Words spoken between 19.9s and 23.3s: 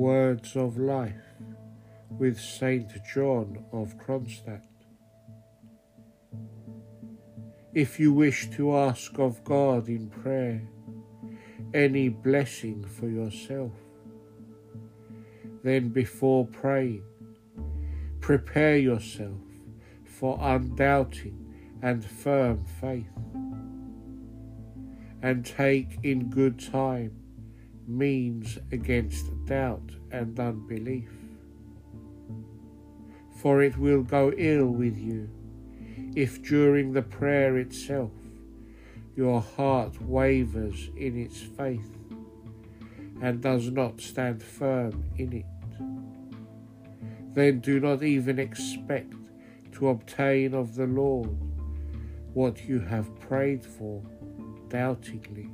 for undoubting and firm faith,